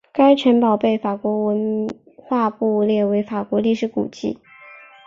[0.11, 4.39] 该城堡被法国文化部列为法国历史古迹。